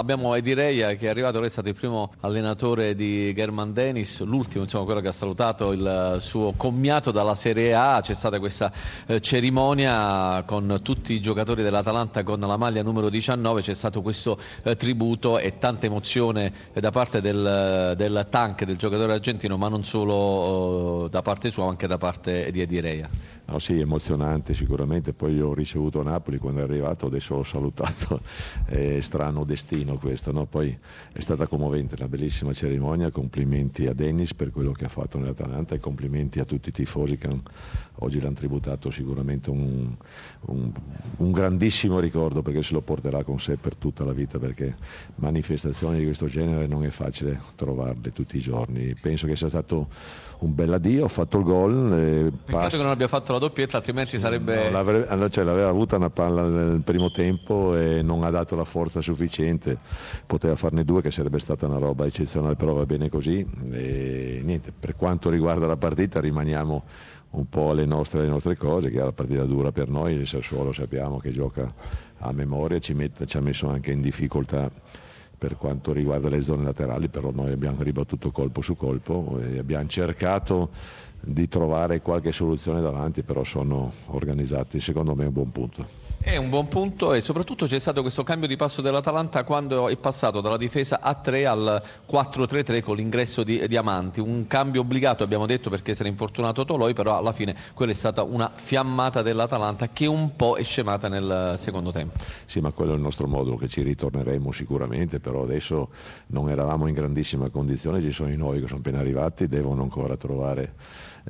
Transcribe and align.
Abbiamo 0.00 0.34
Edireia 0.34 0.94
che 0.94 1.08
è 1.08 1.10
arrivato, 1.10 1.40
lei 1.40 1.48
è 1.48 1.50
stato 1.50 1.68
il 1.68 1.74
primo 1.74 2.14
allenatore 2.20 2.94
di 2.94 3.34
German 3.34 3.74
Dennis, 3.74 4.22
l'ultimo, 4.22 4.62
insomma, 4.62 4.86
quello 4.86 5.00
che 5.00 5.08
ha 5.08 5.12
salutato 5.12 5.72
il 5.72 6.16
suo 6.20 6.54
commiato 6.56 7.10
dalla 7.10 7.34
Serie 7.34 7.74
A. 7.74 8.00
C'è 8.00 8.14
stata 8.14 8.38
questa 8.38 8.72
eh, 9.04 9.20
cerimonia 9.20 10.42
con 10.46 10.80
tutti 10.82 11.12
i 11.12 11.20
giocatori 11.20 11.62
dell'Atalanta 11.62 12.22
con 12.22 12.40
la 12.40 12.56
maglia 12.56 12.82
numero 12.82 13.10
19, 13.10 13.60
c'è 13.60 13.74
stato 13.74 14.00
questo 14.00 14.38
eh, 14.62 14.74
tributo 14.74 15.38
e 15.38 15.58
tanta 15.58 15.84
emozione 15.84 16.50
eh, 16.72 16.80
da 16.80 16.90
parte 16.90 17.20
del, 17.20 17.92
del, 17.94 18.26
tank, 18.30 18.64
del 18.64 18.78
giocatore 18.78 19.12
argentino, 19.12 19.58
ma 19.58 19.68
non 19.68 19.84
solo 19.84 21.04
eh, 21.04 21.10
da 21.10 21.20
parte 21.20 21.50
sua, 21.50 21.64
ma 21.64 21.70
anche 21.72 21.86
da 21.86 21.98
parte 21.98 22.50
di 22.50 22.62
Edireia. 22.62 23.10
No, 23.50 23.58
sì, 23.58 23.80
emozionante 23.80 24.54
sicuramente, 24.54 25.12
poi 25.12 25.40
ho 25.40 25.52
ricevuto 25.52 26.02
Napoli 26.04 26.38
quando 26.38 26.60
è 26.60 26.62
arrivato, 26.62 27.06
adesso 27.06 27.34
l'ho 27.34 27.42
salutato, 27.42 28.20
è 28.64 29.00
strano 29.02 29.42
destino 29.42 29.89
carino 29.90 29.98
questo, 29.98 30.32
no? 30.32 30.46
poi 30.46 30.76
è 31.12 31.20
stata 31.20 31.46
commovente, 31.46 31.96
una 31.98 32.08
bellissima 32.08 32.52
cerimonia, 32.52 33.10
complimenti 33.10 33.86
a 33.86 33.94
Dennis 33.94 34.34
per 34.34 34.50
quello 34.50 34.72
che 34.72 34.84
ha 34.84 34.88
fatto 34.88 35.18
nell'Atalanta 35.18 35.74
e 35.74 35.80
complimenti 35.80 36.38
a 36.38 36.44
tutti 36.44 36.68
i 36.68 36.72
tifosi 36.72 37.16
che 37.16 37.28
oggi 37.96 38.20
l'hanno 38.20 38.34
tributato 38.34 38.90
sicuramente 38.90 39.50
un, 39.50 39.94
un, 40.46 40.72
un, 41.20 41.32
grandissimo 41.32 41.98
ricordo 41.98 42.42
perché 42.42 42.62
se 42.62 42.72
lo 42.72 42.80
porterà 42.80 43.22
con 43.24 43.38
sé 43.38 43.56
per 43.56 43.76
tutta 43.76 44.04
la 44.04 44.12
vita 44.12 44.38
perché 44.38 44.76
manifestazioni 45.16 45.98
di 45.98 46.04
questo 46.04 46.26
genere 46.26 46.66
non 46.66 46.84
è 46.84 46.90
facile 46.90 47.40
trovarle 47.56 48.12
tutti 48.12 48.36
i 48.36 48.40
giorni. 48.40 48.94
Penso 49.00 49.26
che 49.26 49.36
sia 49.36 49.48
stato 49.48 49.88
un 50.40 50.54
bel 50.54 50.72
addio, 50.72 51.04
ho 51.04 51.08
fatto 51.08 51.38
il 51.38 51.44
gol. 51.44 51.92
Eh, 51.92 52.32
Peccato 52.44 52.76
che 52.76 52.82
non 52.82 52.92
abbia 52.92 53.08
fatto 53.08 53.32
la 53.32 53.38
doppietta, 53.38 53.76
altrimenti 53.76 54.18
sarebbe... 54.18 54.70
No, 54.70 55.28
cioè, 55.28 55.44
l'aveva 55.44 55.68
avuta 55.68 55.96
una 55.96 56.10
palla 56.10 56.42
nel 56.42 56.80
primo 56.82 57.10
tempo 57.10 57.76
e 57.76 58.02
non 58.02 58.24
ha 58.24 58.30
dato 58.30 58.56
la 58.56 58.64
forza 58.64 59.00
sufficiente 59.00 59.78
poteva 60.26 60.56
farne 60.56 60.84
due 60.84 61.02
che 61.02 61.10
sarebbe 61.10 61.38
stata 61.38 61.66
una 61.66 61.78
roba 61.78 62.06
eccezionale, 62.06 62.54
però 62.54 62.72
va 62.72 62.86
bene 62.86 63.08
così. 63.08 63.46
E 63.70 64.40
niente, 64.44 64.72
per 64.78 64.96
quanto 64.96 65.30
riguarda 65.30 65.66
la 65.66 65.76
partita 65.76 66.20
rimaniamo 66.20 66.84
un 67.30 67.48
po' 67.48 67.70
alle 67.70 67.84
nostre, 67.84 68.20
alle 68.20 68.28
nostre 68.28 68.56
cose, 68.56 68.90
che 68.90 69.00
è 69.00 69.04
la 69.04 69.12
partita 69.12 69.44
dura 69.44 69.70
per 69.70 69.88
noi, 69.88 70.14
il 70.14 70.26
Sassuolo 70.26 70.72
sappiamo 70.72 71.09
che 71.18 71.30
gioca 71.30 71.72
a 72.18 72.32
memoria, 72.32 72.78
ci, 72.78 72.94
mette, 72.94 73.26
ci 73.26 73.36
ha 73.36 73.40
messo 73.40 73.68
anche 73.68 73.90
in 73.90 74.00
difficoltà 74.00 74.70
per 75.36 75.56
quanto 75.56 75.92
riguarda 75.92 76.28
le 76.28 76.42
zone 76.42 76.64
laterali, 76.64 77.08
però 77.08 77.30
noi 77.30 77.52
abbiamo 77.52 77.82
ribattuto 77.82 78.30
colpo 78.30 78.60
su 78.60 78.76
colpo 78.76 79.38
e 79.40 79.58
abbiamo 79.58 79.88
cercato 79.88 80.70
di 81.20 81.48
trovare 81.48 82.00
qualche 82.00 82.30
soluzione 82.30 82.80
davanti, 82.82 83.22
però 83.22 83.42
sono 83.44 83.92
organizzati 84.06 84.80
secondo 84.80 85.14
me 85.14 85.24
un 85.26 85.32
buon 85.32 85.50
punto. 85.50 86.09
È 86.22 86.36
un 86.36 86.50
buon 86.50 86.68
punto 86.68 87.14
e 87.14 87.22
soprattutto 87.22 87.64
c'è 87.64 87.78
stato 87.78 88.02
questo 88.02 88.24
cambio 88.24 88.46
di 88.46 88.54
passo 88.54 88.82
dell'Atalanta 88.82 89.42
quando 89.42 89.88
è 89.88 89.96
passato 89.96 90.42
dalla 90.42 90.58
difesa 90.58 91.00
a 91.00 91.14
3 91.14 91.46
al 91.46 91.82
4-3-3 92.06 92.82
con 92.82 92.96
l'ingresso 92.96 93.42
di 93.42 93.66
Diamanti, 93.66 94.20
un 94.20 94.46
cambio 94.46 94.82
obbligato 94.82 95.24
abbiamo 95.24 95.46
detto 95.46 95.70
perché 95.70 95.94
si 95.94 96.02
era 96.02 96.10
infortunato 96.10 96.66
Toloi, 96.66 96.92
però 96.92 97.16
alla 97.16 97.32
fine 97.32 97.56
quella 97.72 97.92
è 97.92 97.94
stata 97.94 98.22
una 98.22 98.52
fiammata 98.54 99.22
dell'Atalanta 99.22 99.88
che 99.88 100.04
un 100.04 100.36
po' 100.36 100.58
è 100.58 100.62
scemata 100.62 101.08
nel 101.08 101.54
secondo 101.56 101.90
tempo. 101.90 102.18
Sì, 102.44 102.60
ma 102.60 102.70
quello 102.70 102.92
è 102.92 102.96
il 102.96 103.00
nostro 103.00 103.26
modulo 103.26 103.56
che 103.56 103.68
ci 103.68 103.80
ritorneremo 103.80 104.52
sicuramente, 104.52 105.20
però 105.20 105.44
adesso 105.44 105.88
non 106.26 106.50
eravamo 106.50 106.86
in 106.86 106.92
grandissima 106.92 107.48
condizione, 107.48 108.02
ci 108.02 108.12
sono 108.12 108.30
i 108.30 108.36
nuovi 108.36 108.60
che 108.60 108.66
sono 108.66 108.80
appena 108.80 108.98
arrivati, 108.98 109.48
devono 109.48 109.80
ancora 109.80 110.18
trovare 110.18 110.74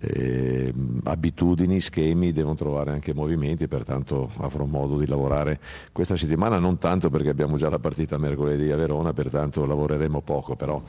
eh, 0.00 0.72
abitudini, 1.04 1.80
schemi, 1.80 2.32
devono 2.32 2.54
trovare 2.54 2.92
anche 2.92 3.14
movimenti, 3.14 3.68
pertanto 3.68 4.30
avrò 4.38 4.64
modo 4.64 4.77
di 4.86 5.06
lavorare 5.06 5.58
questa 5.92 6.16
settimana, 6.16 6.58
non 6.58 6.78
tanto 6.78 7.10
perché 7.10 7.28
abbiamo 7.28 7.56
già 7.56 7.68
la 7.68 7.78
partita 7.78 8.18
mercoledì 8.18 8.70
a 8.70 8.76
Verona, 8.76 9.12
pertanto 9.12 9.66
lavoreremo 9.66 10.20
poco, 10.20 10.56
però 10.56 10.80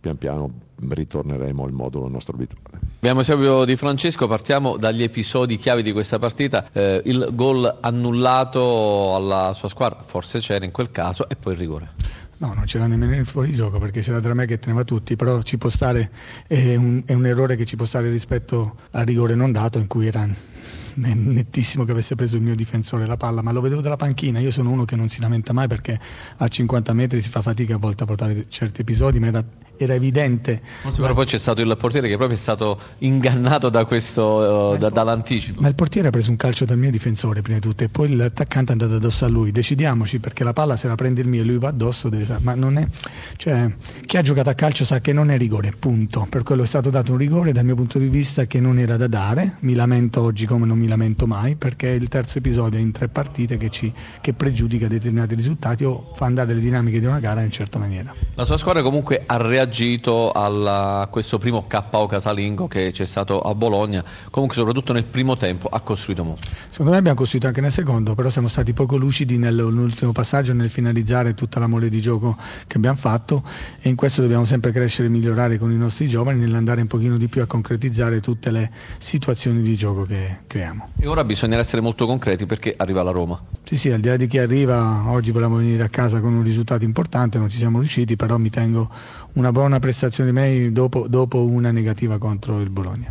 pian 0.00 0.16
piano 0.16 0.50
ritorneremo 0.78 1.64
al 1.64 1.72
modulo 1.72 2.08
nostro 2.08 2.34
abituale. 2.34 2.80
Abbiamo 2.98 3.20
esempio 3.20 3.64
di 3.64 3.76
Francesco, 3.76 4.26
partiamo 4.26 4.76
dagli 4.76 5.02
episodi 5.02 5.58
chiavi 5.58 5.82
di 5.82 5.92
questa 5.92 6.18
partita, 6.18 6.66
eh, 6.72 7.02
il 7.04 7.28
gol 7.32 7.78
annullato 7.80 9.14
alla 9.14 9.52
sua 9.54 9.68
squadra, 9.68 10.02
forse 10.04 10.38
c'era 10.40 10.64
in 10.64 10.72
quel 10.72 10.90
caso, 10.90 11.28
e 11.28 11.36
poi 11.36 11.52
il 11.52 11.58
rigore. 11.58 11.90
No, 12.38 12.52
non 12.52 12.64
c'era 12.64 12.86
nemmeno 12.86 13.16
il 13.16 13.24
fuorigioco 13.24 13.78
perché 13.78 14.02
c'era 14.02 14.20
Dramè 14.20 14.46
che 14.46 14.58
teneva 14.58 14.84
tutti, 14.84 15.16
però 15.16 15.40
ci 15.40 15.56
può 15.56 15.70
stare, 15.70 16.10
è 16.46 16.74
un, 16.74 17.02
è 17.06 17.14
un 17.14 17.24
errore 17.24 17.56
che 17.56 17.64
ci 17.64 17.76
può 17.76 17.86
stare 17.86 18.10
rispetto 18.10 18.76
al 18.90 19.06
rigore 19.06 19.34
non 19.34 19.52
dato 19.52 19.78
in 19.78 19.86
cui 19.86 20.06
era 20.06 20.28
nettissimo 20.96 21.84
che 21.84 21.92
avesse 21.92 22.14
preso 22.14 22.36
il 22.36 22.42
mio 22.42 22.54
difensore 22.54 23.06
la 23.06 23.16
palla, 23.16 23.40
ma 23.40 23.52
lo 23.52 23.62
vedevo 23.62 23.80
dalla 23.80 23.96
panchina, 23.96 24.38
io 24.38 24.50
sono 24.50 24.70
uno 24.70 24.84
che 24.84 24.96
non 24.96 25.08
si 25.08 25.20
lamenta 25.20 25.54
mai 25.54 25.66
perché 25.66 25.98
a 26.36 26.46
50 26.46 26.92
metri 26.92 27.22
si 27.22 27.30
fa 27.30 27.40
fatica 27.40 27.76
a 27.76 27.78
volte 27.78 28.02
a 28.02 28.06
portare 28.06 28.46
certi 28.48 28.82
episodi, 28.82 29.18
ma 29.18 29.28
era, 29.28 29.44
era 29.78 29.94
evidente. 29.94 30.60
Però 30.94 31.14
poi 31.14 31.26
c'è 31.26 31.38
stato 31.38 31.62
il 31.62 31.76
portiere 31.78 32.08
che 32.08 32.16
proprio 32.16 32.36
è 32.36 32.40
stato 32.40 32.78
ingannato 32.98 33.68
da 33.68 33.84
questo, 33.84 34.72
uh, 34.72 34.76
da, 34.76 34.90
dall'anticipo. 34.90 35.60
Ma 35.60 35.68
il 35.68 35.74
portiere 35.74 36.08
ha 36.08 36.10
preso 36.10 36.30
un 36.30 36.36
calcio 36.36 36.64
dal 36.64 36.78
mio 36.78 36.90
difensore 36.90 37.42
prima 37.42 37.58
di 37.58 37.66
tutto 37.68 37.84
e 37.84 37.88
poi 37.88 38.14
l'attaccante 38.14 38.70
è 38.70 38.74
andato 38.74 38.94
addosso 38.94 39.24
a 39.24 39.28
lui, 39.28 39.52
decidiamoci 39.52 40.18
perché 40.18 40.44
la 40.44 40.52
palla 40.52 40.76
se 40.76 40.88
la 40.88 40.94
prende 40.94 41.20
il 41.20 41.28
mio 41.28 41.42
e 41.42 41.44
lui 41.44 41.58
va 41.58 41.68
addosso, 41.68 42.08
deve, 42.08 42.26
ma 42.40 42.54
non 42.54 42.78
è, 42.78 42.86
cioè, 43.36 43.70
chi 44.04 44.16
ha 44.16 44.22
giocato 44.22 44.50
a 44.50 44.54
calcio 44.54 44.84
sa 44.84 45.00
che 45.00 45.12
non 45.12 45.30
è 45.30 45.36
rigore, 45.36 45.72
punto, 45.78 46.26
per 46.28 46.42
quello 46.42 46.62
è 46.62 46.66
stato 46.66 46.90
dato 46.90 47.12
un 47.12 47.18
rigore 47.18 47.52
dal 47.52 47.64
mio 47.64 47.74
punto 47.74 47.98
di 47.98 48.08
vista 48.08 48.46
che 48.46 48.60
non 48.60 48.78
era 48.78 48.96
da 48.96 49.06
dare, 49.06 49.56
mi 49.60 49.74
lamento 49.74 50.22
oggi 50.22 50.46
come 50.46 50.66
non 50.66 50.78
mi 50.78 50.88
lamento 50.88 51.26
mai 51.26 51.54
perché 51.56 51.92
è 51.92 51.94
il 51.94 52.08
terzo 52.08 52.38
episodio 52.38 52.78
in 52.78 52.92
tre 52.92 53.08
partite 53.08 53.56
che, 53.56 53.68
ci, 53.68 53.92
che 54.20 54.32
pregiudica 54.32 54.88
determinati 54.88 55.34
risultati 55.34 55.84
o 55.84 56.12
fa 56.14 56.26
andare 56.26 56.54
le 56.54 56.60
dinamiche 56.60 57.00
di 57.00 57.06
una 57.06 57.20
gara 57.20 57.42
in 57.42 57.50
certa 57.50 57.78
maniera. 57.78 58.14
La 58.34 58.44
sua 58.44 58.56
squadra 58.56 58.82
comunque 58.82 59.22
ha 59.26 59.36
reagito 59.36 59.65
alla, 60.32 61.00
a 61.00 61.06
questo 61.06 61.38
primo 61.38 61.66
KO 61.66 62.06
casalingo 62.06 62.68
che 62.68 62.90
c'è 62.92 63.04
stato 63.04 63.40
a 63.40 63.54
Bologna, 63.54 64.04
comunque 64.30 64.56
soprattutto 64.56 64.92
nel 64.92 65.06
primo 65.06 65.36
tempo 65.36 65.68
ha 65.68 65.80
costruito 65.80 66.24
molto. 66.24 66.48
Secondo 66.68 66.92
me 66.92 66.98
abbiamo 66.98 67.16
costruito 67.16 67.46
anche 67.46 67.60
nel 67.60 67.72
secondo, 67.72 68.14
però 68.14 68.28
siamo 68.28 68.48
stati 68.48 68.72
poco 68.72 68.96
lucidi 68.96 69.38
nell'ultimo 69.38 70.12
passaggio 70.12 70.52
nel 70.52 70.70
finalizzare 70.70 71.34
tutta 71.34 71.58
la 71.58 71.66
mole 71.66 71.88
di 71.88 72.00
gioco 72.00 72.36
che 72.66 72.76
abbiamo 72.76 72.96
fatto 72.96 73.42
e 73.80 73.88
in 73.88 73.96
questo 73.96 74.22
dobbiamo 74.22 74.44
sempre 74.44 74.72
crescere 74.72 75.08
e 75.08 75.10
migliorare 75.10 75.58
con 75.58 75.70
i 75.72 75.76
nostri 75.76 76.08
giovani 76.08 76.40
nell'andare 76.40 76.80
un 76.80 76.86
pochino 76.86 77.16
di 77.16 77.28
più 77.28 77.42
a 77.42 77.46
concretizzare 77.46 78.20
tutte 78.20 78.50
le 78.50 78.70
situazioni 78.98 79.62
di 79.62 79.76
gioco 79.76 80.04
che 80.04 80.38
creiamo. 80.46 80.90
E 80.98 81.06
ora 81.06 81.24
bisognerà 81.24 81.60
essere 81.60 81.82
molto 81.82 82.06
concreti 82.06 82.46
perché 82.46 82.74
arriva 82.76 83.02
la 83.02 83.10
Roma. 83.10 83.40
Sì, 83.64 83.76
sì, 83.76 83.90
al 83.90 84.00
di 84.00 84.08
là 84.08 84.16
di 84.16 84.26
chi 84.26 84.38
arriva, 84.38 85.04
oggi 85.08 85.32
volevamo 85.32 85.56
venire 85.56 85.82
a 85.82 85.88
casa 85.88 86.20
con 86.20 86.32
un 86.32 86.42
risultato 86.42 86.84
importante, 86.84 87.38
non 87.38 87.48
ci 87.48 87.58
siamo 87.58 87.78
riusciti, 87.78 88.16
però 88.16 88.36
mi 88.36 88.50
tengo 88.50 88.88
una 89.34 89.52
buona 89.56 89.78
prestazione 89.78 90.32
di 90.32 90.38
me 90.38 90.70
dopo, 90.70 91.08
dopo 91.08 91.42
una 91.42 91.70
negativa 91.70 92.18
contro 92.18 92.60
il 92.60 92.68
Bologna. 92.68 93.10